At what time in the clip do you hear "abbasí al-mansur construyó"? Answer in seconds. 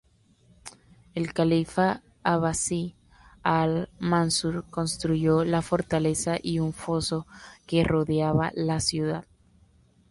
2.23-5.43